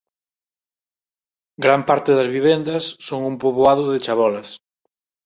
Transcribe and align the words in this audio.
Gran 1.63 1.81
parte 1.89 2.11
das 2.17 2.31
vivendas 2.35 2.83
son 3.07 3.19
un 3.29 3.35
poboado 3.43 3.83
de 3.93 4.01
chabolas. 4.05 4.49